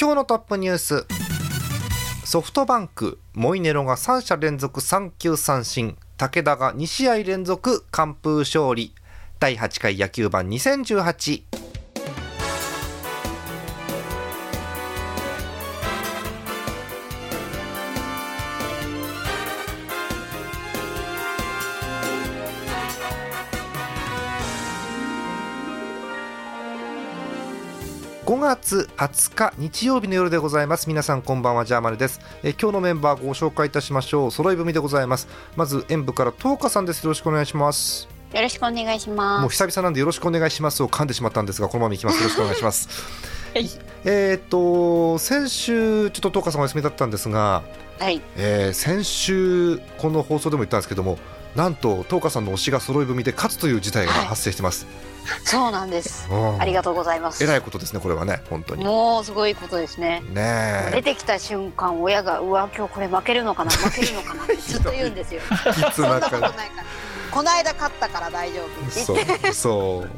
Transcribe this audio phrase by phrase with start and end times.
[0.00, 1.06] 今日のトップニュース。
[2.24, 5.98] ソフトバンクモイネロが3者連続3球三振。
[6.16, 8.94] 武田が2試合連続完封勝利。
[9.40, 11.42] 第8回野球盤2018
[28.30, 30.88] 5月20日日曜日の夜でございます。
[30.88, 32.20] 皆さんこんばんはジャーマネです。
[32.44, 34.30] え今日のメンバーご紹介いたしましょう。
[34.30, 35.26] 揃い踏みでございます。
[35.56, 37.02] まず演舞から東花さんです。
[37.02, 38.08] よろしくお願いします。
[38.32, 39.40] よろしくお願いします。
[39.40, 40.80] もう久々なんでよろしくお願いします。
[40.84, 42.18] を噛んでしまったんですがこのままいきます。
[42.18, 42.88] よろしくお願いします。
[43.52, 43.68] はい。
[44.04, 47.64] えーっと先週ちょっと東花さんお休みだったんですが、
[47.98, 48.22] はい。
[48.36, 51.18] えー先週この放送でも言ったんですけども
[51.54, 54.86] なんと東花さんの推しが揃い踏みで勝つという事態が発生してます、
[55.44, 56.28] そうなんです。
[56.30, 56.60] うん。
[56.60, 57.42] ありがとうござざいます。
[57.42, 58.84] えらいことですねこれはね本当に。
[58.84, 60.22] もうすごいことですね。
[60.32, 65.40] ね出てきた瞬間親がうわ今日これ負けるのかな負けるのかなって ずっと言うんですよ。
[65.94, 66.52] そんなことないから。
[67.30, 68.90] この間勝ったから大丈夫。
[68.90, 70.10] そうそう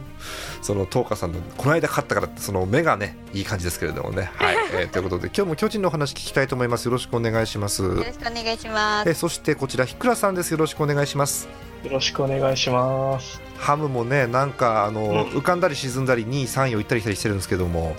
[0.62, 4.30] その東花さんのこの間勝ったからってその目がねいい感じですけれどもね。
[4.38, 6.86] はい、えーということで今日も巨人のお話聞きたいと思います。
[6.86, 7.82] よろしくお願いします。
[7.82, 9.08] よろしくお願いします。
[9.08, 10.52] えーそしてこちらひくらさんです。
[10.52, 11.48] よろしくお願いします。
[11.82, 13.40] よろしくお願いします。
[13.58, 15.20] ハムもねなんかあの、うん。
[15.38, 17.96] 浮かんだり沈んだり2位3位を行ったり来たりしてるんですけども。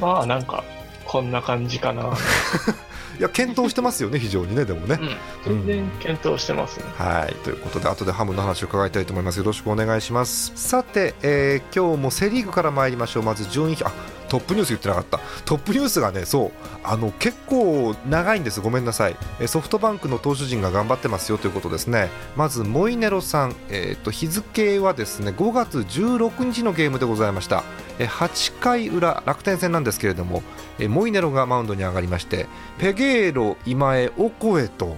[0.00, 0.64] まあなんか
[1.04, 2.12] こんな感じかな。
[3.18, 4.98] いや検討してますよね 非常にねでもね。
[5.46, 6.86] うん、全然検討してますね。
[6.96, 7.34] はい。
[7.44, 9.38] ということで後でハムの話を伺いたいと思います。
[9.38, 10.52] よろしくお願いします。
[10.54, 13.22] さて、えー今日もセ・リーグから参りましょう。
[13.22, 13.92] まず順位あ
[14.28, 15.20] トップニュース言ってなかった。
[15.44, 16.52] トップニュースがねそう
[16.84, 18.60] あの結構長いんです。
[18.60, 19.16] ごめんなさい。
[19.46, 22.10] ソフトバンクの投手陣が頑張ってますよということですね。
[22.36, 27.64] まずモイネロさん、えー、と日付はですね5月16日のゲームでございました。
[27.98, 30.42] 8回裏楽天戦なんですけれども
[30.88, 32.46] モイネロがマウンドに上がりまして
[32.78, 34.96] ペゲーロ、今江、オコエと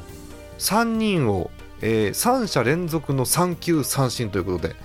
[0.59, 4.77] 3人を、えー、3者連続の3球三振ということで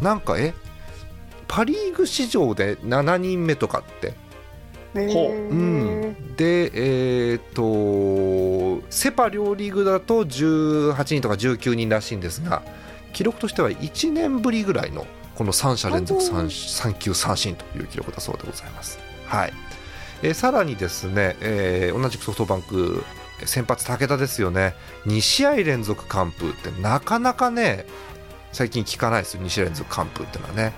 [0.00, 0.54] なんかえ
[1.48, 4.14] パ・リーグ史上で7人目とかって、
[4.94, 5.32] ほう。
[5.32, 12.62] うん、でえー、とセ・パ両リーグだと18人とか19人らしいんですが
[13.12, 18.98] 記録としては1年ぶりぐらいのこの3者連続 3, 三球三振という記録だそうでございます。
[19.26, 19.52] はい。
[20.22, 23.04] えーさらにですね、えー同じくソフトバンク
[23.44, 24.74] 先発武田ですよね。
[25.06, 27.86] 2試合連続完封ってなかなかね
[28.52, 30.72] 最近聞かないですよ2試合連続完封っていうのはね、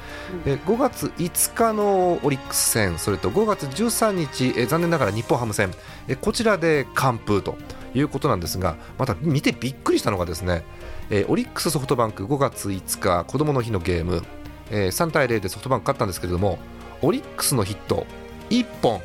[0.45, 5.71] えー5月5日のオリックス戦それと5月13日、えー残念ながら日本ハム戦、
[6.09, 7.57] えーこちらで完封と
[7.95, 10.65] いうことなんですがまた見てびっくりしたのがですね、
[11.11, 14.23] えーオリックスソフトバンク5月5日子供の日のゲーム、
[14.71, 16.59] えー3対0でソフトバンク勝ったんですけれども
[17.03, 18.07] オリックスのヒット
[18.51, 19.01] 1本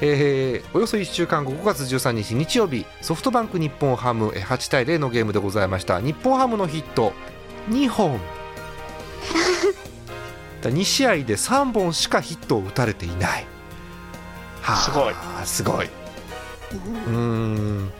[0.00, 6.00] えーおよそ1週間後5月13日日曜日ソフトバンク日本ハムえー8対0のゲームでございました。
[6.00, 7.12] 日本ハムのヒット。
[7.70, 8.20] 2本。
[10.62, 13.46] 2試合で3本しかヒットを打たれていない。
[14.62, 15.14] はあすごい。
[15.44, 15.86] すごい。
[15.86, 17.92] うーん。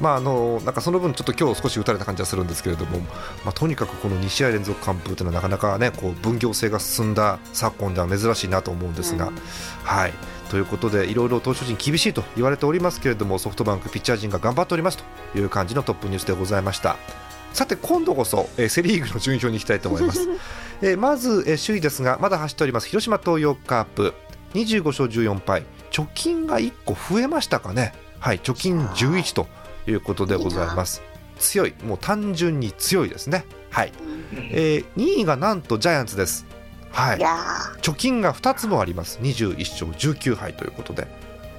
[0.00, 3.00] まああのなんかその分ちょっと今日少し打たれた感じはするんですけれども、
[3.44, 9.34] まあ、とにかくこの2試合連続完封というのはなかなかねこう分業制が進んだ昨今では珍しいなと思うんですが、うん。
[9.84, 10.12] はい
[10.50, 14.98] ということでいろいろ投手陣厳しいと言われておりますけれどもソフトバンクピッチャー陣が頑張っております
[15.32, 16.96] という感じのトップニュースでございました。
[17.52, 20.28] さて今度こそ、えーセ・リーグの順位表に行きたいと思います、
[20.82, 24.14] えーまず、えー首位ですがまだ走っております広島東洋カープ。
[24.54, 25.64] 25勝14敗。
[25.92, 27.94] 貯金が1個増えましたかね。
[28.18, 29.46] はい貯金11と
[29.86, 31.02] いうことでございます。
[31.38, 31.74] 強い。
[31.84, 33.44] もう単純に強いですね。
[33.70, 33.92] はい、
[34.50, 36.44] えー2位がなんとジャイアンツです
[36.92, 37.18] はい。
[37.80, 39.18] 貯金が2つもあります。
[39.22, 41.06] 21勝19敗ということで。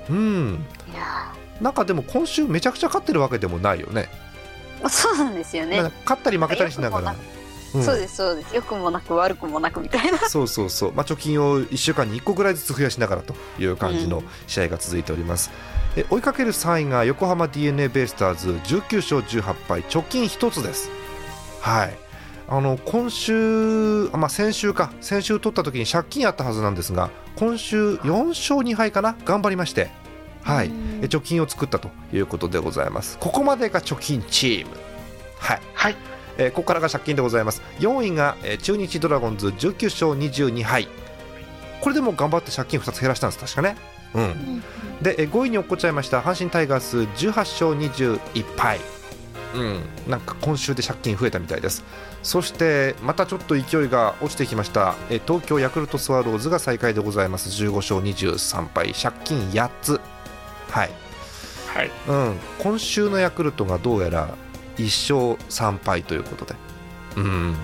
[0.10, 0.66] うん。
[1.62, 4.10] なんかでも今週めちゃくちゃ勝ってるわけでもないよね。
[4.82, 5.82] ーそうなんですよね。
[5.82, 7.16] まあ勝ったり負けたりしながら、
[7.76, 7.84] うん。
[7.84, 8.56] そうですそうです。
[8.56, 10.18] 良くもなく悪くもなくみたいな。
[10.18, 14.26] そうそうそう、まあ、貯金を1週間に1個ぐらいずつ増やしながらという感じのうん。
[14.48, 15.52] 試合が続いております、
[15.96, 19.84] え追いかける3位が横浜 d n a ベイスターズ19勝18敗。
[19.84, 20.90] 貯金1つです。
[21.62, 22.11] はい
[22.54, 24.92] あの今週、あまあ、先週か。
[25.00, 29.16] 先週取った時に借金あったはずなんですが今週4勝2敗かな？
[29.24, 29.90] 頑張りまして、
[30.44, 33.18] はい、貯金を作ったということでございます。
[33.20, 34.76] ここまでが貯金チーム。
[35.40, 35.62] はい。
[35.74, 35.96] はい。
[36.38, 37.62] えーここからが借金でございます。
[37.80, 40.90] 4位が、えー中日ドラゴンズ19勝22敗。
[41.80, 43.40] これでも頑張って借金2つ減らしたんです。
[43.40, 43.78] 確かね。
[44.14, 44.24] うん。
[44.24, 44.64] うん
[45.02, 48.78] でえー5位に落っこっちゃいました阪神タイガース18勝21敗
[49.54, 49.82] うん。
[50.08, 51.84] なんか今週で借金増えたみたいです。
[52.24, 54.96] そしてまたちょっと勢いが落ちてきました。
[55.10, 57.50] えー東京ヤクルトスワローズが最下位でございます。
[57.50, 58.94] 15勝23敗。
[58.94, 60.02] 借金8つ。
[60.70, 60.92] はい。
[61.74, 61.92] はい。
[62.08, 64.36] うん、今週のヤクルトがどうやら
[64.78, 66.56] 1勝3敗ということで、
[67.16, 67.56] うん、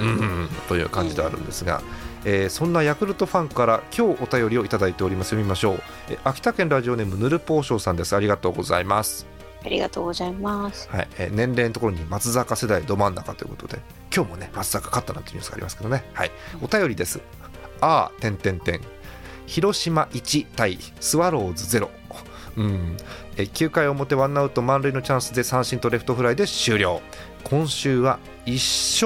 [0.00, 1.82] うん、という感じであるんですが、
[2.24, 5.28] えーそんなヤクルトファンから今日お便りをいただいております。
[5.28, 8.16] 読みましょう、えー秋田県ラジオネームぬるぽうしょうさんです。
[8.16, 9.26] ありがとうございます、
[9.64, 10.88] ありがとうございます。
[10.90, 11.08] はい。
[11.18, 13.78] えー年齢のところに松坂世代ど真ん中ということで
[14.14, 16.04] 今日もね松坂勝ったなんてニュースがありますけどね。
[16.12, 16.30] はい。
[16.62, 17.20] お便りです。
[17.80, 18.80] あーてんてんてん。
[19.46, 21.88] 広島1対スワローズ0
[22.56, 22.96] うん、
[23.36, 27.02] え9回表ワンアウト満塁のチャンスで三振とレフトフライで終了。
[27.44, 28.54] 今週は1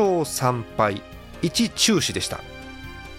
[0.00, 1.02] 勝3敗
[1.42, 2.40] 1中止でした。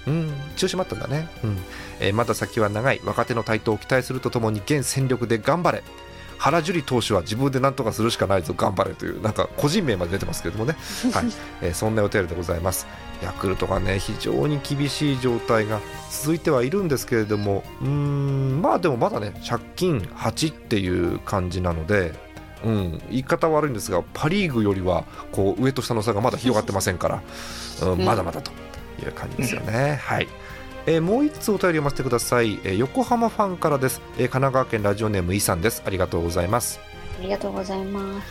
[0.08, 0.32] うん。
[0.56, 1.58] 中止もあったんだね、うん。
[2.00, 3.02] えーまだ先は長い。
[3.04, 5.84] 若手の台頭を期待するとともに現戦力で頑張れ。
[6.42, 10.76] 原樹里投手は自分で何とかするしかないぞ頑張れというなんか個人名まで出てますけれどもね、
[11.14, 11.26] はい。
[11.62, 12.88] えーそんなお便りでございます。
[13.22, 15.80] ヤクルトがね非常に厳しい状態が
[16.10, 22.14] 続いてはいるんですけれどもうーんまあでもまだね借金8っていう感じなので、
[22.66, 27.22] うん、言い方悪いんですがパ・リーグよりはこう上と下の差がまだ広がってませんから、
[27.84, 28.52] うん、うんまだまだと
[29.04, 30.00] いう感じですよね。
[30.04, 30.28] はい
[30.88, 35.84] えーもう一つお便り読ませてください、えー横浜ファンからです、えー神奈川県ラジオネームイさんです。
[35.86, 36.80] ありがとうございます。
[37.20, 38.28] ありがとうございます。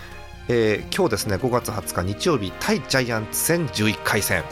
[0.49, 4.43] えー今日ですね5月20日日曜日対ジャイアンツ戦11回戦、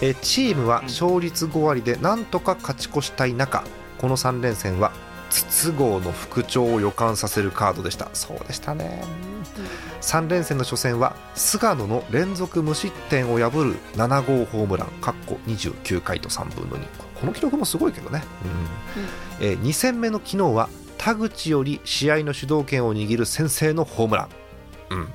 [0.00, 3.64] えーチームは勝率5割でなんとか勝ち越したい中
[3.98, 4.92] この3連戦は
[5.30, 8.08] 筒香の復調を予感させるカードでした。
[8.12, 9.02] そうでしたね。
[10.00, 18.22] 3連戦の初戦は菅野の連続無失点を破る7号ホームランかっこ29回と3分の2この記録もすごいけどね、
[19.40, 19.46] うん。
[19.46, 20.68] えー2戦目の昨日は
[20.98, 24.28] 田口より試合の主導権を握る先制のホームラン、
[24.90, 25.08] うん、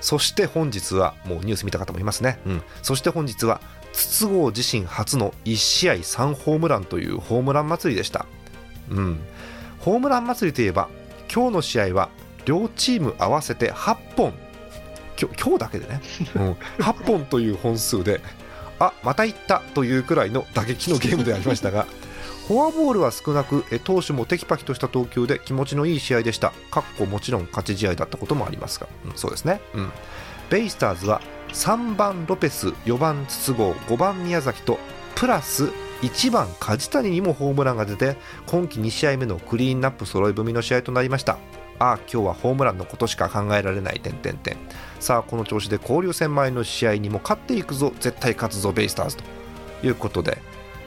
[0.00, 3.60] そして本日はもうニュース見た方もいますね、うん、そして本日は
[3.92, 8.26] 筒香自身初の1試合3ホームランというホームラン祭りでした、
[8.90, 9.20] うん、
[9.80, 10.88] ホームラン祭りといえば
[11.32, 12.08] 今日の試合は
[12.46, 14.32] 両チーム合わせて8本。
[15.20, 16.00] 今日今日だけでね、
[16.34, 18.20] うん、8本という本数で
[18.78, 21.86] あまた行ったというくらいの打撃のゲームでありましたが
[22.48, 26.52] フォアボールは少なくえ投手もテキパキとした投球で気持ちのいい試合でした。
[26.70, 29.90] かっこもちろん勝ち試合だったこともありますが、うんそうですね、うん、
[30.50, 31.22] ベイスターズは
[31.52, 34.78] 3番ロペス4番筒香5番宮崎と
[35.14, 35.70] プラス
[36.02, 38.16] 1番梶谷にもホームランが出て
[38.46, 41.38] 今季2試合目のクリーンナップ揃い踏みの試合となりました。
[41.78, 44.56] ああ今日はホームランのことしか考えられない点々点
[45.04, 49.24] さあこの調子で交流戦前の試合にも勝っていくぞ絶対勝つぞベイスターズと
[49.86, 50.38] いうことで、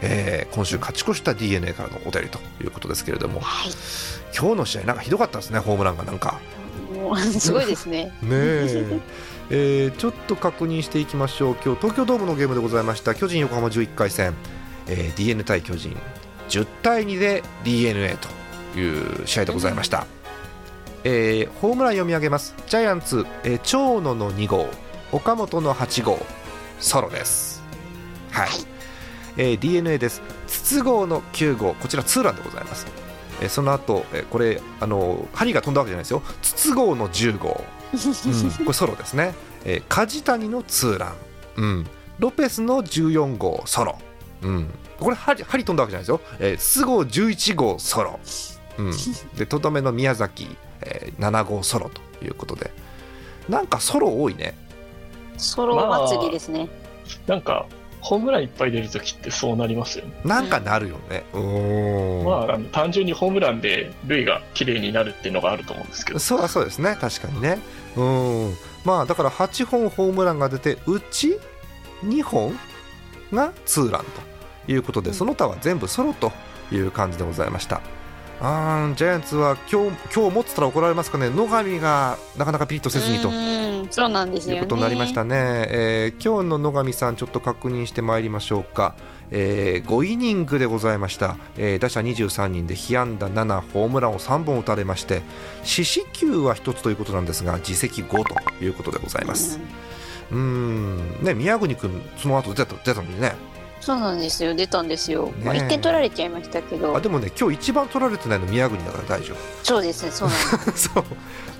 [0.02, 3.42] えー今週勝ち越した d n a からのお便りということですけれども。
[3.42, 3.72] はい。
[4.36, 6.40] 今日の試合なんかひどかったですねホームランがなんか。
[7.40, 8.06] すごいですね。
[8.24, 9.00] ねえ。
[9.52, 11.56] えーちょっと確認していきましょう。
[11.64, 14.34] 今日東京ドームのゲームでございました巨人横浜11回戦、
[14.88, 15.96] えー、d n a 対巨人
[16.50, 18.18] 10対2で d n a
[18.74, 20.08] という試合でございました、
[21.10, 22.54] えーホームラン読み上げます。
[22.68, 24.68] ジャイアンツ、えー長野の2号
[25.14, 26.20] 岡本の8号
[26.82, 27.64] ソロです。
[28.32, 28.50] はい、
[29.38, 30.22] えー、d n a です。
[30.48, 32.86] 筒香の9号こちらツーランでございます。
[33.40, 36.22] えーその後、えーこれあの針が飛んだわけじゃないですよ。
[36.42, 37.64] 筒香の10号。
[37.94, 39.34] うん、これソロですね、
[39.64, 41.16] えー梶谷のツーラン、
[41.56, 41.88] うん、
[42.20, 43.98] ロペスの14号ソロ、
[44.42, 48.20] うん、これ針針飛んだわけじゃないですよ、えー、筒香11号ソロ、
[48.78, 48.92] うん、
[49.38, 50.58] でとどめの宮崎、
[51.20, 52.72] 7号ソロということで。
[53.50, 54.56] なんかソロ多いね。
[55.38, 56.68] ソロ祭りですね。
[57.28, 57.66] なんか、
[58.02, 60.14] ホームランいっぱい出るときってそうなりますよね。
[60.24, 61.24] なんかなるよね。
[61.34, 62.22] うー。
[62.22, 66.20] ん、まあ、あの単純にホームランで塁が綺麗になるっていうのがあると思うんですけど。
[66.20, 66.98] そうはそうですね。
[67.00, 67.60] 確かにね。
[67.96, 68.54] うん。
[68.86, 71.38] まあだから8本ホームランが出てうち
[72.06, 72.58] 2本
[73.34, 74.06] がツーラン
[74.66, 75.16] ということで、うん。
[75.16, 76.32] その他は全部ソロと
[76.72, 77.82] いう感じでございました
[78.40, 81.30] あージャイアンツは今日今日持ってたら怒られますかね。
[81.30, 83.30] 野上がなかなかピリッとせずにと。
[83.30, 84.58] うん、そうなんですよね。
[84.58, 85.36] いうことになりましたね、
[85.70, 88.96] えー今日の野上さんちょっと確認してまいりましょうか、
[89.32, 95.24] え5イニングでございました、えー打者23人で被安打7ホームランを3本打たれまして
[95.64, 99.60] 四死球は1つということなんですが自責5ということでございます、
[100.32, 101.24] うん。
[101.24, 103.34] ね宮國君その後出た出たのにね
[103.88, 104.54] そうなんですよ。
[104.54, 106.94] 出たんですよ、ねまあ、1点取られちゃいましたけど。
[106.94, 111.04] あでもね今日一番取られてないの宮國だから大丈そうですねそうなんで夫 そう。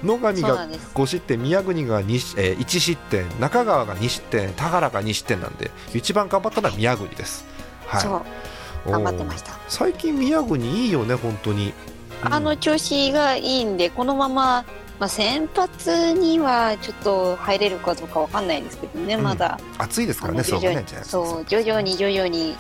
[0.04, 0.92] 野上がんです。
[0.94, 7.46] 5失点宮國が 2,、えー、1失点中川が2失点田原が2失点なんで一番頑張ったのは宮國です。
[7.86, 8.02] はい。
[8.02, 8.22] そ
[8.86, 8.92] う。
[8.92, 9.54] 頑張ってましした。
[9.70, 11.74] 最近宮國いいよね本当に。
[12.26, 12.34] うん。
[12.34, 14.66] あの調子がいいんでこのまま、
[15.00, 19.24] まあ、先発にはちょっと入れるかどうかわかんないですけどね、うん。
[19.24, 19.60] まだ。
[19.78, 20.86] 暑いですからねそう徐々に。
[20.86, 22.56] ねそう徐々に徐々に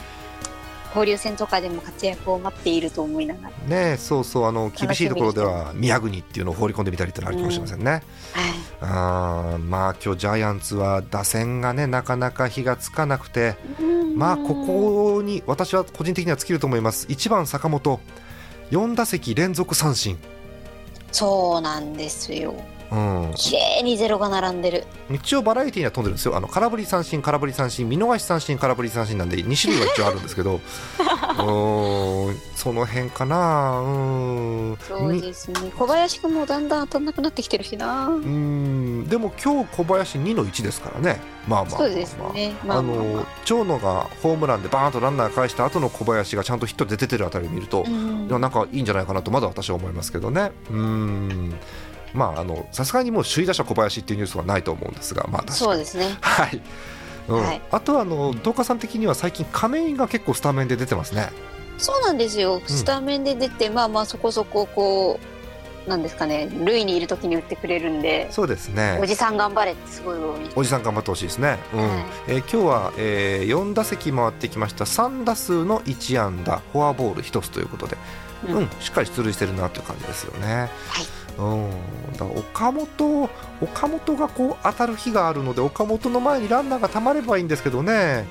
[0.89, 8.01] 交流戦とかでも活躍を待っていると思いながら、ねそうそうあの厳しいところでは宮國っていうのを放り込んでみたりってのあるかもしれませんね、はい、
[8.81, 13.55] あーまあ今日ジャイアンツは打線がねなかなか火がつかなくて。
[14.15, 17.05] まあここに私は個人的には尽きると思います。
[17.05, 17.99] 1番坂本。
[18.71, 20.17] 4打席連続三振
[21.19, 22.53] そうなんですよ。
[22.91, 24.85] うん、綺麗にゼロが並んでる。
[25.09, 26.35] 一応バラエティーには飛んでるんですよ。
[26.35, 30.55] あの空振り三振空振り三振見逃し三振空振り三振なんで2種類は一応あるんですけど。
[30.59, 32.37] うーん。
[32.55, 33.79] その辺かな。
[33.79, 33.83] う
[34.73, 34.77] ん。
[34.87, 35.71] そうにですね。
[35.77, 38.07] 小林君もだんだん当たんなくなってきてるしな。
[38.07, 39.07] うん。
[39.07, 41.21] でも今日小林2の1ですからね。
[41.47, 42.55] まあまあまあ、まあ、そうですね。
[42.65, 48.27] まああの長野がホームランでバーンとランナー返した後の小林がちゃんとヒットで出てるあたりを見ると、うん。
[48.27, 50.51] なんかいいんじゃないかなとまだ私は思いますけどね。
[50.71, 51.53] うん
[52.13, 55.57] まああのさすがにもう首位打者小林っていうニュースはないと思うんですがまあ確かに。
[55.59, 56.17] そうですね。
[56.21, 56.61] はい、
[57.27, 57.43] うん。
[57.43, 57.61] はい。
[57.71, 61.29] あとはあの東花さん的には最近亀井が結構スタメンで出てますね。
[61.77, 62.61] そうなんですよ。
[62.65, 65.19] スタメンで出て、まあまあそこそここ
[65.85, 66.49] うなんですかね。
[66.65, 68.27] 塁にいる時に打ってくれるんで。
[68.31, 68.99] そうですね。
[69.01, 70.17] おじさん頑張れってすごい
[70.55, 71.79] おじさん頑張ってほしいですね、うん。
[71.79, 71.89] はい。
[72.27, 77.97] えー今日は、え4打席回ってきました3打数の1安打フォアボール1つということで、
[78.49, 78.57] うん。
[78.57, 78.69] うん。
[78.79, 80.69] しっかり出塁してるなという感じですよね。
[81.37, 81.69] うん、
[82.17, 83.29] だ岡本
[83.61, 88.25] 岡本がこう当たる日があるので岡本の前にランナーがたまればいいんですけどね。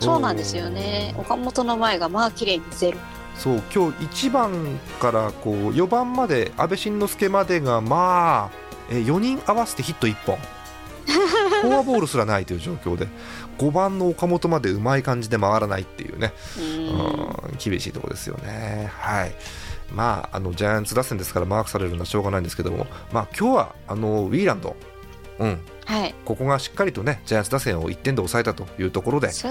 [0.00, 1.14] そうなんですよね。
[1.16, 2.98] 岡本の前がまあ綺麗にゼロ。
[3.36, 8.56] そう今日1番からこう4番まで阿部慎之助までがまあ
[8.90, 10.38] えー4人合わせてヒット1本。
[11.62, 13.08] フォアボールすらないという状況で
[13.58, 16.64] 5番の岡本までうまい感じで回らないっていうね、うん。
[16.64, 16.68] う
[17.52, 18.90] ん、厳しいところですよね。
[18.98, 19.34] はい
[19.92, 24.76] まあ、あのジャイアンツ打線ですからマークされるのはしょうがないんですけども、まあ、今日はあのウィーランド、
[25.38, 26.14] うん、はい。
[26.24, 29.46] ここがしっかりとねジャイアンツ打線を1点で抑えたというところで決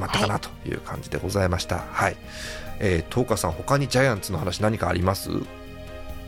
[0.00, 1.78] まったかなという感じでございました。
[1.90, 2.16] はい、
[2.80, 5.30] えー、東花さん他にジャイアンツの話何かあります？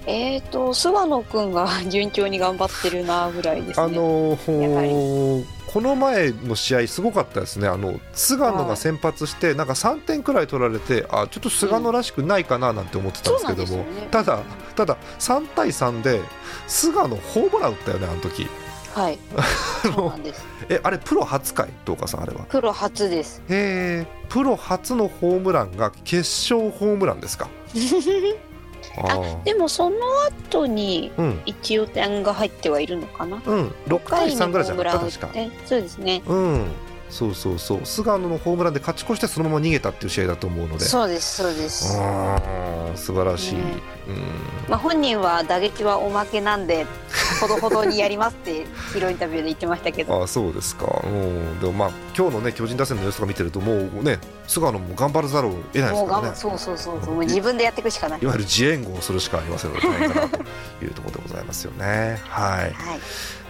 [0.06, 3.84] えーと菅野くんが 順調に頑張ってるなぐらいですね。
[3.84, 7.68] あのーこの前の試合すごかったですね。
[7.68, 14.08] あの菅野が先発してなんか3点くらい取られてあちょっと菅野らしくないかななんて思ってたんですけども、ね。
[14.10, 14.38] ただ
[14.74, 16.20] ただ3対3で
[16.66, 18.46] 菅野ホームラン打ったよねあの時。
[18.94, 19.18] はい。
[19.36, 19.42] あ
[19.82, 20.42] そうなのんです。
[20.70, 22.44] えあれプロ初回東花さんあれは。
[22.48, 23.42] プロ初です。
[23.50, 26.18] へえプロ初のホームランが決
[26.54, 27.48] 勝ホームランですか？
[28.98, 29.96] あでもその
[30.48, 31.40] 後にうん。
[31.46, 33.42] 一応点が入ってはいるのかな？
[33.44, 33.68] うん。
[33.86, 35.28] 6対3ぐらいじゃなかったホームラン確か
[35.64, 36.22] そうですね。
[36.26, 36.66] うん。
[37.08, 37.80] そうそうそう。
[37.84, 40.84] 菅野のホームランで勝ち越してそのまま逃げたっていう試合だと思うので。
[40.84, 41.96] そうですそうです。
[42.00, 43.60] あー素晴らしい、ね。
[43.60, 43.95] うん
[44.68, 46.86] まあ本人は打撃はおまけなんで
[47.40, 50.22] ほどほどにやりますってヒーローインタビューで言ってましたけど。
[50.22, 56.32] あそうですか、うん、でもまあ今日のね巨人打線の様子とか見てるともうね菅野も頑張らざるを得ないですからね。
[56.34, 57.14] そうそうそうそう。
[57.14, 58.20] もう自分でやっていくしかない。
[58.20, 60.36] いわゆる自援護をするしかありませんので大変かなと
[60.84, 62.20] いうところでございますよね。
[62.28, 62.60] はい。
[62.60, 62.72] はい。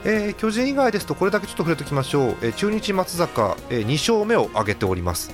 [0.05, 5.33] えー巨人以外ですとこれだけちょっと触れておきましょう、えー中日松坂、えー2勝目を挙げております、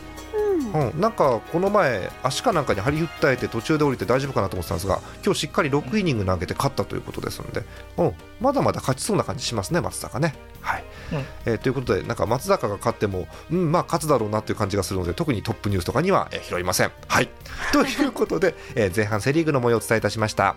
[0.74, 7.64] うんうん、なんかこの前足かなんかに張り訴えて途中で降りて大丈夫かなと思ってたんですが今日しっかり6イニング投げて勝ったということですので、
[7.96, 10.34] うん、まだまだ勝ちそうな感じしますね松坂ね。
[10.60, 16.92] はいうんえーということでなんか松坂が勝っても、うん、まあ勝つだろうなという感じがするので特にトップニュースとかには、えー拾いません。
[17.08, 17.28] はい
[17.72, 20.56] ということで、えー前半セ・リーグの模様をお伝えいたしました。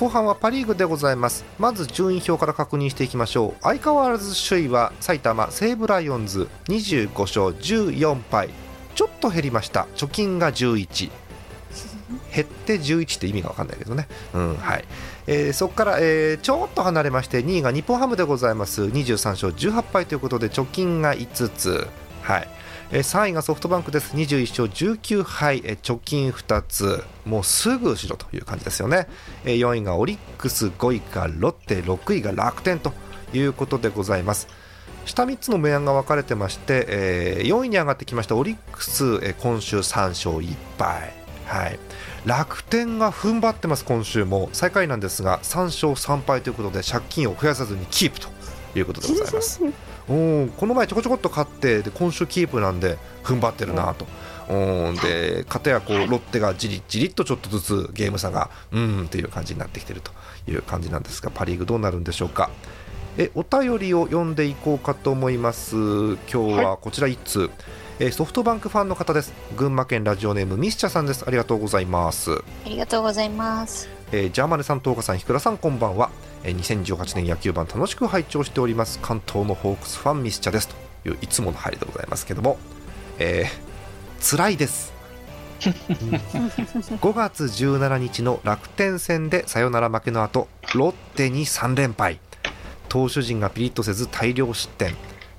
[0.00, 1.44] 後半はパ・リーグでございます。
[1.58, 3.62] まず順位表から確認していきましょう。
[3.62, 6.48] 相変わらず首位は埼玉西武ライオンズ。
[6.68, 8.48] 25勝14敗。
[8.94, 9.86] ちょっと減りました。
[9.96, 11.10] 貯金が11
[12.34, 14.84] 減って11って意味が分かんないけどね、うんはい。
[15.26, 18.84] えーそこから、えーちょっと離れまして2位が日本ハムでございます。
[18.84, 21.88] 23勝18敗ということで貯金が5つ、
[22.22, 22.48] はい。
[22.90, 24.16] 3位がソフトバンクです。
[24.16, 27.04] 21勝19敗、貯金2つ。
[27.24, 29.06] もうすぐ後ろという感じですよね、
[29.44, 32.92] えー4位がオリックス5位がロッテ6位が楽天と
[33.32, 34.48] いうことでございます。
[35.04, 38.34] 下3つの明暗が分かれてまして、え4位に上がってきました。
[38.34, 41.12] オリックス、え今週3勝1敗、
[41.46, 41.78] はい、
[42.26, 44.48] 楽天が踏ん張ってます、今週も。
[44.52, 48.28] 最下位なんですが3勝3敗ということで借金を増やさずにキープと
[48.74, 49.60] いうことでございます。
[50.10, 50.12] う
[50.46, 54.06] んこの前ちょこちょこっと勝ってで今週キープなんで踏ん張ってるなと。
[54.52, 54.96] うん。
[54.96, 60.10] で片やこうロッテがじりじりっとちょっとずつゲーム差がうんっていう感じになってきてると
[60.50, 62.50] いう感じなんですがパ・リーグどうなるんでしょうか。
[63.18, 65.76] えお便りを読んでいこうかと思います。
[65.76, 67.50] 今日はこちら1通、
[68.00, 69.32] えーソフトバンクファンの方です。
[69.56, 71.24] 群馬県ラジオネームミスチャさんです。
[71.26, 72.32] ありがとうございます。
[72.32, 73.88] ありがとうございます。
[74.10, 82.58] えージャーマネさん、東岡さん、ひくらさん、こんばんは、えー2018年野球版楽しく拝聴しております関東のホークスファンミスチャですといういつもの入りでございますけども、
[83.18, 85.00] えー、辛いです、うん
[85.60, 92.18] 5月17日の楽天戦でサヨナラ負けの後ロッテに3連敗。
[92.88, 94.94] 投手陣がピリッとせず大量失点。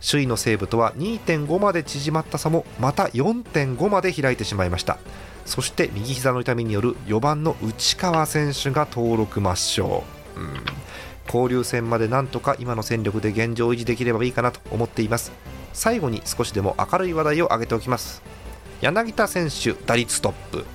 [0.07, 4.99] 首位の西武とは2.5まで縮まった差もまた4.5まで開いてしまいました。
[5.45, 10.03] そして右膝の痛みによる4番の内川選手が登録抹消、
[10.35, 10.53] うん、
[11.27, 15.31] 交流戦までなんとか今の戦力で現状維持できればいいかなと思っています。
[15.73, 18.21] 最後に少しでも明るい話題を挙げておきます。
[18.81, 20.65] 柳田選手打率トップ。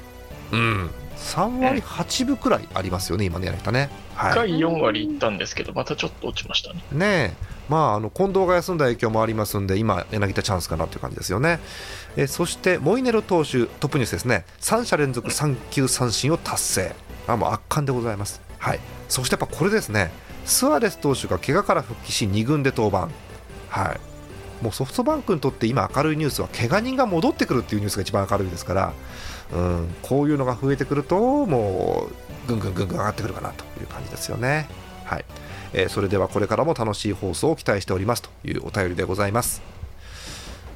[0.52, 0.90] うん。
[1.16, 3.90] 3割8分くらいありますよね今ね柳田ね。
[4.16, 4.34] 1はい。
[4.34, 6.82] 回4割いったんですけど、またちょっと落ちましたね。
[6.92, 7.56] ねえ。
[7.68, 11.58] まあ、あの近藤が休んだ影響もありますんで今、柳田チャンスかなという感じですよね。
[12.16, 14.44] えそしてモイネロ投手トップニュースですね。
[14.60, 16.94] 3者連続3球三振を達成。
[17.26, 20.11] あもう圧巻でございます、はい、そしてやっぱこれですね。
[20.44, 23.08] スアレス投手が怪我から復帰し2軍で登板、
[23.69, 24.00] はい、
[24.64, 28.93] もうソフトバンクにとって今明るいニュースは怪我人が戻ってくるっていうニュースが一番明るいですから、
[29.52, 32.08] うん、こういうのが増えてくるとも
[32.45, 34.69] うぐんぐんぐんぐん上がってくるかなという感じですよね。
[35.04, 35.25] はい。
[35.73, 39.62] えーそれではこれからも楽しい放送を期待しておりますというお便りでございます。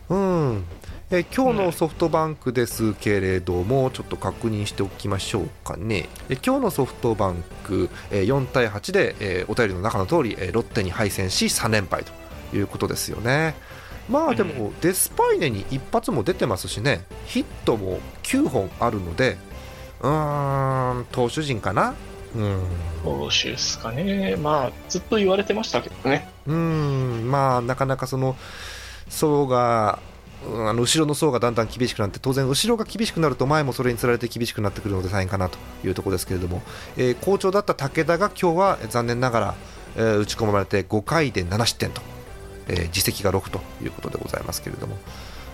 [0.09, 0.65] うん。
[1.13, 13.55] えー今日のソフトバンクですけれども、ちょっと確認しておきましょうかね、えー今日のソフトバンク、えー4対8で、えーお便りの中の通り、えーロッテに敗戦し3連敗ということですよね。
[14.09, 19.37] まあでも、デスパイネに一発も出てますしね、ヒットも9本あるので、
[20.01, 21.95] うーん、投手陣かな？
[22.37, 22.61] うん
[23.03, 24.37] 投手ですかね。
[24.37, 26.29] まあ、ずっと言われてましたけどね。
[26.47, 28.37] うーんまあなかなかその
[29.09, 29.99] 層が
[30.43, 36.63] あの後ろの層がだんだん厳しくなって当然後ろが厳しくなると前もそれにつられて厳しくなってくるので大変かなというところですけれども、
[36.97, 39.55] えー好調だった武田が今日は残念ながら、
[39.97, 42.01] えー打ち込まれて5回で7失点と、
[42.69, 44.97] えー自責が6ということでございますけれども。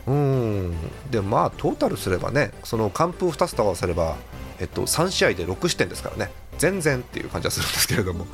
[0.07, 0.75] うん。
[1.11, 4.17] でまあトータルすればねその完封2つと合わせれば、
[4.61, 6.31] えっと、3試合で6失点ですからね。
[6.59, 8.27] 全然っていう感じはするんですけれども。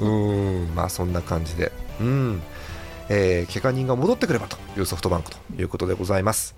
[0.00, 0.08] う
[0.66, 0.74] ん。
[0.74, 1.70] まあそんな感じで。
[2.00, 2.42] うん。
[3.08, 6.54] えー、怪我人が戻ってくればというソフトバンクということでございます。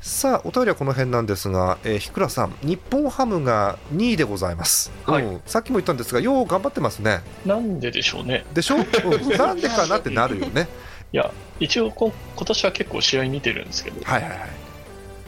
[0.00, 5.22] さあお便りはこの辺なんですが、えー、日倉さん日本ハムが2位でございます、はい。
[5.22, 5.42] うん。
[5.46, 7.20] さっきも言ったんですがよう頑張ってますね。
[7.46, 8.44] なんででしょうね。
[8.52, 10.68] でしょ、うん、なんでかなってなるよね。
[11.12, 14.36] いや、一応こ、今年は結構試合見てるんですけど、はいはいは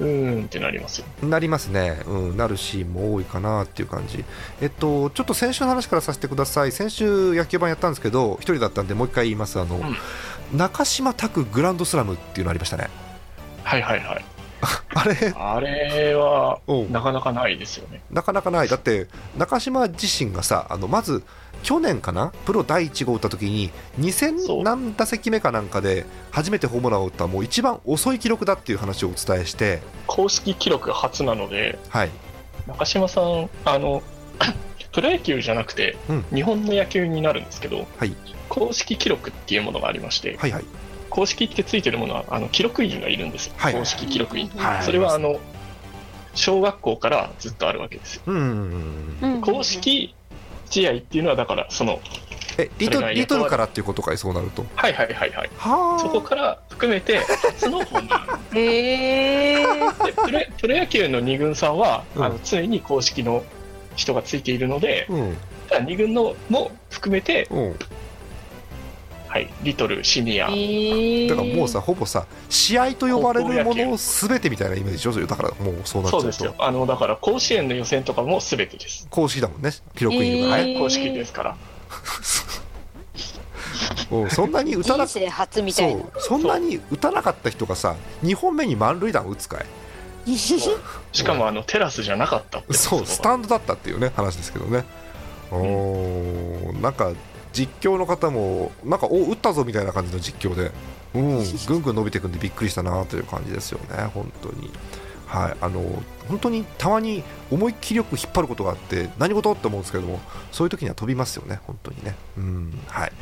[0.00, 0.44] うーん。
[0.44, 4.24] ってなりますなりますね、うん、なるシーンも多いかなっていう感じ。
[4.60, 6.72] えっとちょっと先週の話からさせてください。
[6.72, 9.58] 先週野球盤やったんですけど一人だったんでもう一回言います。
[9.60, 9.80] あの、
[10.52, 12.88] 中島拓グランドスラムっていうのありましたね。
[13.62, 14.24] はいはいはい。
[14.94, 15.34] あれ？
[15.36, 16.74] あれは、う。
[16.84, 18.00] んなかなかないですよね。
[18.10, 21.22] なかなかない、だって中島自身がさ、あのまず
[21.64, 24.60] 去年かな、プロ第1号打った時に、そう。
[24.60, 32.10] 2000何打席目かなんかで初めてホームランを打った、もう一番遅い記録だっていう話をお伝えして、公式記録初なので、はい、
[32.66, 34.02] 中島さん、あの、
[34.92, 36.24] プロ野球じゃなくて、うん。
[36.32, 38.14] 日本の野球になるんですけど、はい。
[38.48, 40.64] 公式記録っていうものがありまして、はいはい、
[41.10, 43.72] 公式ってついてるものは、あの記録員がいるんですよ、はい。
[43.72, 44.48] 公式記録員。
[44.50, 44.82] はい。
[44.84, 45.40] それはあの
[46.34, 48.22] 小学校からずっとあるわけですよ。
[48.26, 49.40] うんうんうん、うん。
[49.40, 50.14] 公式
[50.70, 52.00] 試合っていうのは、だから、その、
[52.56, 54.64] えリトリトルからっていうことかい、そうなると。
[54.76, 58.40] はいはいはいはい、はそこから含めて、初のホームラン。
[58.56, 59.66] へえ。
[60.04, 63.42] でプロプロ野球の二軍さんは、うんあの常に公式の
[63.96, 65.36] 人がついているので、うん
[65.68, 67.76] ただ2軍のも含めて、うん
[69.34, 75.26] はい、リトル、シニア、えだからもうさほぼさ試合と呼ばれるものを全てみたいなイメージでしょ？
[75.26, 76.20] だからもうそうなっちゃうと。
[76.20, 76.54] そうですよ。
[76.56, 79.08] あの、だから甲子園の予選とかも全てです。
[79.10, 79.72] 公式だもんね。
[79.96, 81.56] 記録員がね、えー公式ですから。
[84.12, 86.00] うんそんなに打たな人生初みたいな。
[86.02, 86.20] そう。
[86.20, 89.58] そんなに打たなかった人がさ2本目に満塁弾打つか
[90.26, 90.36] い？
[90.38, 94.84] しかも、あの、テラスじゃなかったっていそうスタンドだったっていうね話ですけどね。
[95.50, 96.80] おー。
[96.80, 97.10] なんか
[97.54, 100.72] 実況の方もなんかお打ったぞみたいな感じの実況で
[101.14, 104.70] うん ぐんぐん伸びていくんでびっくりしたなという感じですよね本当に。
[105.26, 105.80] はいあの
[106.28, 110.20] 本当にたまに思いっきりよく引っ張ることがあって何事って思うんですけども
[110.52, 112.14] そういう時には飛びますよね本当にね。
[112.36, 113.12] うんはい、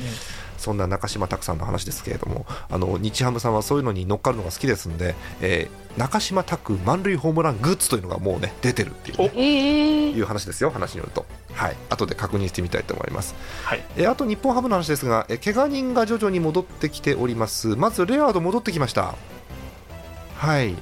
[0.59, 11.27] そんな中島拓さんの話ですけれどもあの日ハムさんはそういうのに乗っかるのが好きですんで、えー中島拓満塁ホームラングッズというのがもうね出てるっていうね、ええいう話ですよ、話によると。
[11.55, 13.35] はい、後で確認してみたいと思います。
[13.65, 13.85] はい。
[13.97, 17.69] えあと日本ハムの話ですが、え怪我人が徐々に戻ってきております。
[17.69, 19.15] まずレアード戻ってきました。
[20.37, 20.75] はい。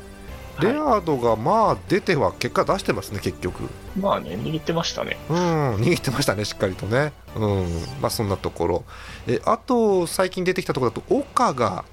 [0.61, 3.69] レアードがまあ出ては結果出してますね、結局。
[3.99, 5.17] まあね、握ってましたね。
[5.29, 5.37] うん、
[5.77, 7.13] 握ってましたね、しっかりとね。
[7.35, 7.67] うん、
[8.01, 8.85] まあそんなところ。
[9.27, 11.85] えあと、最近出てきたところだと、岡が、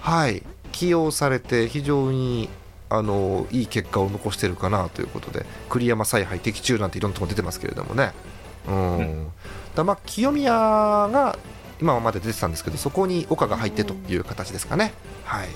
[0.00, 0.42] はい、
[0.76, 2.50] 起用されて、非常に
[2.90, 8.12] あのいい結果を残してるかなということで、栗山采配的中なんていろんなところ出てますけれどもね。
[8.68, 8.98] うん。
[8.98, 9.26] うん
[9.74, 11.38] だまあ清宮が
[11.80, 14.92] 今まで出てたんですけど、そこに岡が入ってという形ですかね。
[15.24, 15.48] はい。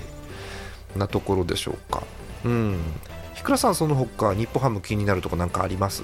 [0.97, 2.03] なところでしょうか。
[2.43, 2.79] うん。
[3.35, 6.03] ひくらさん、その他日本ハム気になるところなんかあります？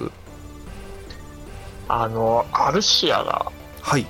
[1.88, 3.52] あの、アルシアが
[3.82, 4.06] はい。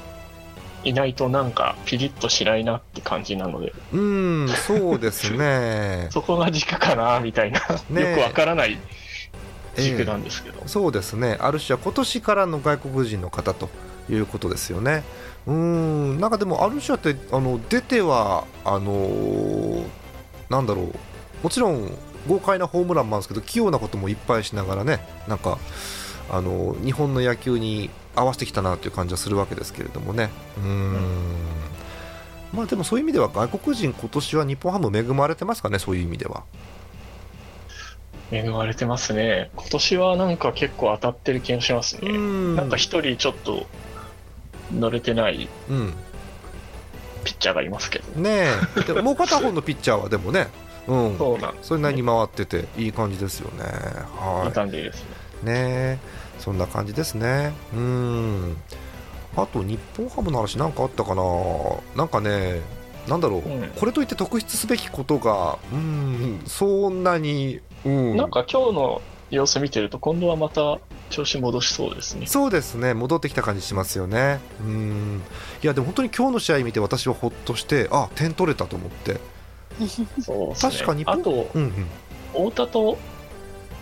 [0.85, 6.09] いないとなんかピリッとしないなって感じなので、うーん、そうですね。
[6.12, 7.67] そこが軸かな、みたいな、よ
[8.14, 8.79] くわからない
[9.77, 10.62] 軸なんですけど。
[10.67, 11.37] そうですね。
[11.41, 13.69] ある種は今年からの外国人の方と
[14.11, 15.05] いうことですよね。
[15.47, 19.85] うーん、なんかでもアルシアってあの出てはあのー
[20.49, 20.95] なんだろう。
[21.43, 21.93] もちろん
[22.27, 25.59] 豪快なホームランもあるんですけど、器用なこともいっぱいしながらね、なんか
[26.31, 30.31] あの日本の野球に合わせてきたなという感じはするわけですけれどもね。
[30.59, 30.95] うーん。
[32.53, 35.79] まあでもそういう意味では外国人今年は日本ハム恵まれてますかね？
[35.79, 36.45] そういう意味では。
[38.31, 39.51] 恵まれてますね。
[39.57, 42.11] 今年はなんか結構当たってる気がしますね。
[42.11, 43.67] んなんか一人ちょっと
[44.75, 45.95] 乗れてないうん。
[47.25, 48.21] ピッチャーがいますけど。
[48.21, 50.49] ねえ、でもう片方のピッチャーはでもね、
[50.87, 53.64] うん、そうなんそれなりに回ってていい感じですよね。
[53.64, 53.71] いい
[54.47, 55.28] は感じですね。
[55.42, 55.98] い、ねえ、
[56.38, 57.53] そんな感じですね。
[57.74, 58.57] うん。
[59.37, 61.22] あと日本ハムの話なんかあったかな。
[61.96, 62.61] なんかね、
[63.09, 70.79] なんだろう、うんこれといって特筆すべきことが、うん、そんなに、うん、なんか今日の様子見てると、今度はまた
[71.11, 72.27] 調子戻しそうですね。
[72.27, 74.40] そうですね、戻ってきた感じしますよね。
[74.61, 75.22] うん、
[75.62, 79.20] いやでも本当に今日の試合見て私はほっとして、あ、点取れたと思って。
[80.20, 80.72] そうですね。
[80.72, 82.51] 確かにあと、うんうん。
[82.51, 82.98] 太田と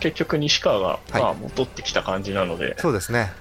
[0.00, 3.32] 結局西川が、はいまあ、戻ってきた感じなので、そうですね。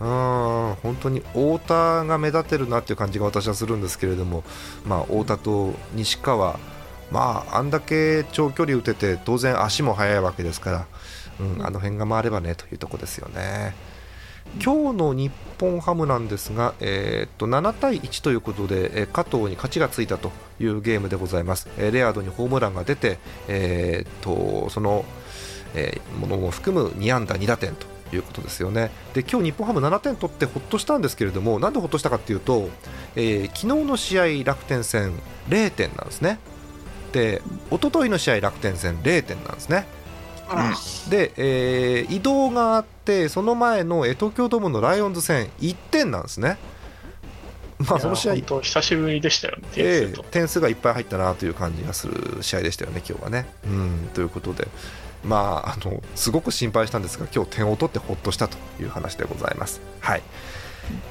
[0.00, 4.42] うーん本当に太田が目立ってるなっていう感じが私はするんですけれども、
[4.84, 6.58] まあ、太田と西川、
[7.12, 10.86] まあ、あんだけ長距離打てて当然足も速いわけですから、
[11.40, 13.74] うん、あの辺が回ればねというところですよね。
[14.62, 21.68] 今日の日本ハムなんですが、えーっと7対1ということで、えー加藤に勝ちがついたというゲームでございます。
[21.78, 25.04] えーレアードにホームランが出て、えーっとその、
[25.74, 28.90] えーものも含む2安打2打点ということですよね。
[29.14, 32.68] で今日日本ハム7点取ってほっとしたんですけれども、なんでほっとしたかっていうと、
[33.16, 35.12] えー昨日の試合楽天戦
[35.48, 36.38] 0点なんですね。
[37.12, 39.86] で一昨日の試合楽天戦0点なんですね。
[41.08, 46.58] で、えー移動があってその前のえー東京ドームのライオンズ戦1点なんですね。
[47.78, 53.46] まあその試合久しぶりでしたよね、点え数点数がいっぱい入ったなという感じがする試合でしたよね、今日はね。
[53.66, 54.68] うんということで、
[55.24, 59.80] まあ、あのすごく心配したんですが、今日点を取ってほっとしたという話でございます。
[60.00, 60.22] はい。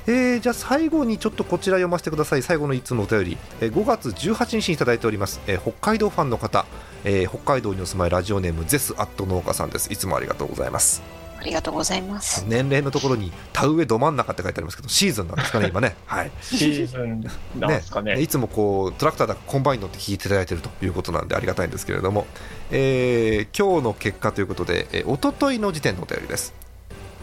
[0.06, 6.65] えーじゃあ最後にちょっとこちら読ませてください、最後の1つのお便り、えー5月18日にいただいております、えー北海道ファンの方、
[7.04, 11.21] えー北海道にお住まいラジオネームゼスアット農家さんです、いつもありがとうございます。
[11.41, 12.45] ありがとうございます。
[12.47, 15.95] 年齢のところに田植えど真ん中って書いてありますけど、シーズンなんですかね、今ね。
[16.06, 17.25] はいシーズン
[17.60, 18.21] なんですかね。
[18.21, 22.27] いつもこうトラクターだかコンバイン乗って聞いていただいているということなんでありがたいんですけれども、
[22.69, 26.54] えー今日の結果ということで、えー、一昨日の時点のお便りです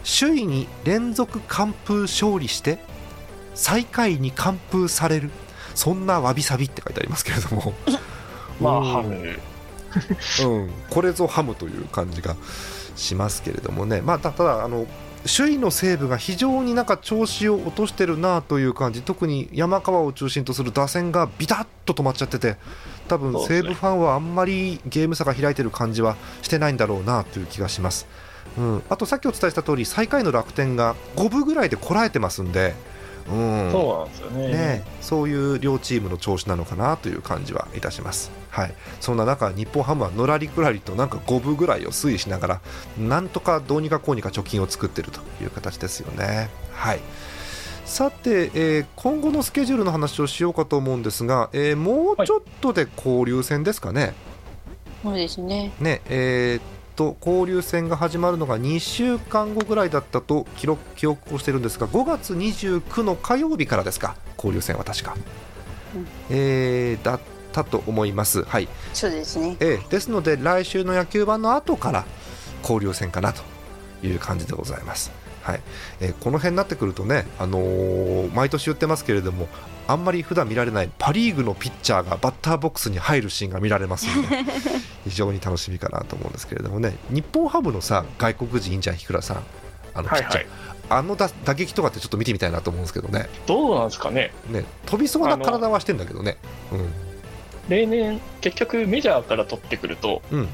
[0.03, 2.79] 首位に連続完封勝利して
[3.55, 5.31] 最下位に完封される
[5.75, 7.73] そんなわびさびって書いてありますけれども
[8.59, 9.39] まあ、うんハム。
[10.43, 12.35] うん、これぞハムという感じが
[12.95, 14.85] しますけれどもね、まあ、たただあの
[15.27, 19.01] 首位の西武が非常になんか調子を落としてるなという感じ。
[19.01, 22.55] 特に山川を中心とする打線がビタッと止まっちゃってて
[23.07, 28.07] 多分西武ファンはあんまりゲーム差が開いてる感じはしてないんだろうなという気がします、
[28.57, 32.75] うん、あとさっきお伝えした通り最下位の楽天が5分ぐらいでこらえてますんで、
[33.31, 34.47] うん、そうなんですよね。
[34.49, 38.31] ね、そういう両チームの調子なのかなという感じはいたします。
[38.49, 42.61] はい、そんな中、日本ハムはのらりくらりとなんか五分ぐらいを推移しながら、
[42.97, 46.49] なんとかどうにかこうにか貯金を作っているという形ですよね。
[46.71, 46.99] はい
[47.85, 54.13] さて、えー今後のスケジュールの話をしようかと思うんですが、えーもうちょっとで交流戦ですかね。
[55.01, 55.71] そうですね。
[55.79, 64.17] ねえーっと交流戦が始まるのが2週間後ぐらいだったと記録記憶をしてるんですが5月29の火曜日からですか。
[64.35, 65.15] 交流戦は確か、
[65.95, 66.07] うん。
[66.29, 67.19] えーだっ
[67.53, 68.67] たと思います、はい。
[68.93, 69.55] そうですね。
[69.61, 72.05] えーですので来週の野球盤の後から
[72.63, 73.43] 交流戦かなと
[74.05, 75.09] いう感じでございます。
[75.41, 75.61] はい
[75.99, 79.47] えーこの辺になってくるとね、あのー毎年言ってますけれども
[79.87, 84.37] あんまり普段見られないパ・リーグのピッチャーがバッターボックスに入るシーンが見られますので
[85.07, 89.43] 非常に楽しみかなと思うんですけれどもね日本ハムのさ外国人いいんじゃん、日倉さん
[89.93, 90.47] あのピッチャー、はいはい。
[90.91, 94.31] あの打打撃とかってちょっと見てみたいなと思うんですけどねどうなんですかね。
[94.49, 96.37] ね飛びそうな体はしてんだけどね。
[96.71, 97.09] うん
[97.69, 100.49] 例年、結局メジャーから取ってくると、うん、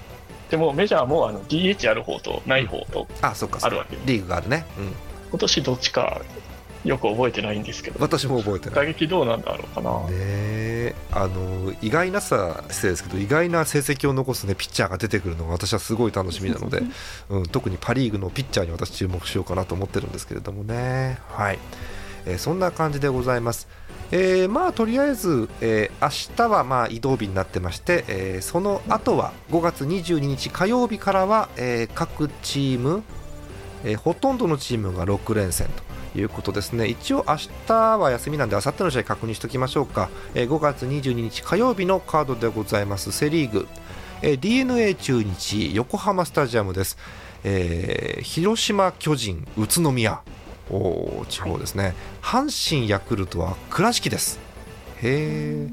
[0.50, 4.94] でもメジャーもあの DH ある方とない方とあそっかあるわけで、リーグがあるね、うん、
[5.32, 6.22] 今年どっちか
[6.86, 8.76] よく覚えてないんですけど、私も覚えてない。
[8.76, 9.92] 打撃どうなんだろうかな。
[10.02, 10.96] ねえ。
[11.12, 16.84] あの意外なさ失礼ですけど意外な成績を残す、ね、ピッチャーが出てくるのが私はすごい楽しみなので、
[17.30, 21.60] うん、特にパ・リーグのピッチャーに私注目しようかなと思ってるんですけれどもね、はい。
[22.28, 23.68] えーそんな感じでございます。
[24.12, 33.04] えーまあとりあえず、えー明日はまあ移動日になってまして、えーその後は5月22日火曜日からは、えー各チーム、
[33.84, 35.68] えーほとんどのチームが6連戦
[36.14, 36.88] ということですね。
[36.88, 37.38] 一応明
[37.68, 43.68] 日は休みなんで明後日の試合確認しておきましょうか、えー5月22日火曜日のカードでございますセ・リーグ、
[44.22, 46.98] えー d n a 中日横浜スタジアムです、
[47.44, 50.22] えー広島巨人宇都宮。
[51.28, 54.40] 地方ですね、阪神ヤクルトは倉敷です。
[55.02, 55.68] へ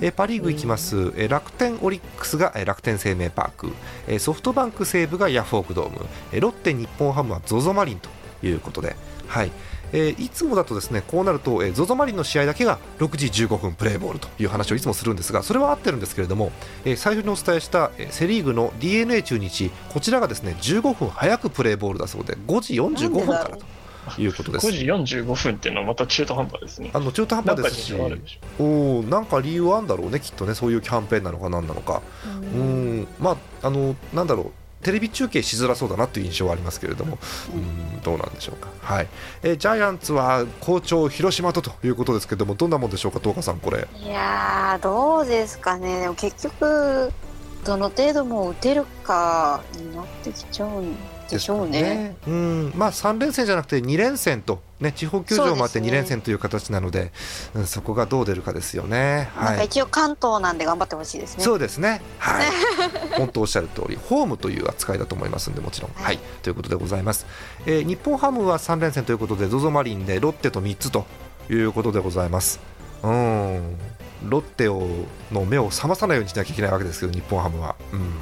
[0.00, 3.72] えパ・リーグいきます、えー楽天オリックスが楽天生命パーク、
[4.08, 8.08] えソフトバンク西武がヤフオクドーム、えロッテ日本ハムは ZOZO マリンと
[8.44, 8.96] いうことで、
[9.28, 9.52] はい。
[9.92, 16.50] えーいつもだとですねこうなると、えー、ZOZO マリンの試合だけが6時15分プレーボールという話をいつもするんですがそれは合ってるんですけれども、
[16.84, 23.81] えー最初にお伝えした、セ・リーグの d n a 中日こちらがですね15分早くプレーボールだそうで5時45分からと。
[24.18, 24.66] いうことです。
[24.66, 26.90] 5時45分っていうのはまた中途半端ですね。
[26.92, 27.94] あの中途半端ですし。
[27.94, 30.54] おーなんか理由はあるんだろうねきっとね。
[30.54, 32.02] そういうキャンペーンなのか何なのか。
[32.26, 33.06] うん。
[33.18, 34.50] まああのなんだろう。
[34.82, 37.16] テレビ中継しづらそうだなという印象はありますけれども、
[37.54, 39.08] うん、どうなんでしょうか、はい。
[39.44, 46.00] えージャイアンツは好調、広島とということですけれども、どんなもんでしょうか、東花さん、これ、いやーどうですかね。
[46.00, 47.12] でも結局
[47.64, 50.96] どの程度もう打てるかになってきちゃうん
[51.32, 52.16] でしょうね。
[52.26, 57.12] うんまあ、3連戦じゃなくて2連戦と、ね、地方球場もあって2そうですね連戦という形なので、
[57.54, 59.30] うん、そこがどう出るかですよね。
[59.36, 61.44] なんか一応関東なんで頑張ってほしいですね。
[61.44, 62.46] そうですね、はい、
[63.18, 65.90] 本当おっしゃる通り、ホームという扱いだと思いますんで、もちろん。
[65.94, 67.26] は、はいいということでございます、
[67.66, 71.06] えー日本ハムは3連戦ということで、ZOZO マリンでロッテと3つと
[71.50, 72.60] いうことでございます。
[73.02, 73.76] うん
[74.28, 74.86] ロッテを
[75.32, 77.74] の目を覚まさないようにしなきゃいけないわけですけど、日本ハムは。
[77.92, 78.12] うん、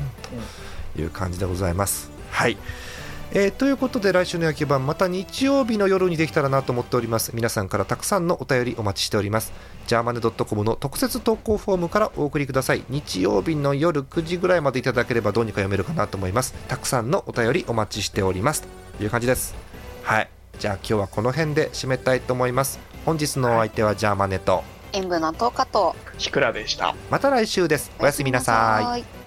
[0.94, 2.10] という感じでございます。
[2.30, 2.56] はい
[3.32, 7.30] えーということで来週の野球盤また日曜日の夜にできたらなと思っております。
[7.32, 9.52] 皆さんからたくさんのお便りお待ちしております。
[9.86, 12.82] ジャーマネドットコムの特設投稿フォームからお送りください。
[12.88, 16.54] 日曜日の夜9時ぐらいまでいただければどうにか読めるかなと思います。
[16.66, 18.64] たくさんのお便りお待ちしております。
[18.98, 19.54] という感じです。
[20.02, 20.28] はい。
[20.58, 22.80] じゃあ今日はこの辺で締めたいと思います。
[23.06, 24.64] 本日のお相手はジャーマネと。
[24.92, 25.94] 演舞の10日と。
[26.18, 26.96] シクラでした。
[27.10, 27.92] また来週です。
[28.00, 29.02] おやすみなさい。
[29.02, 29.19] い。